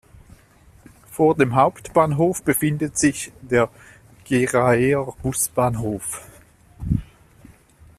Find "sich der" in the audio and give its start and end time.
2.97-3.69